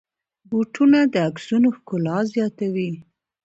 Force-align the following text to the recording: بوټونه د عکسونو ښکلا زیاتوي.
بوټونه 0.49 0.99
د 1.13 1.15
عکسونو 1.27 1.67
ښکلا 1.77 2.17
زیاتوي. 2.33 2.91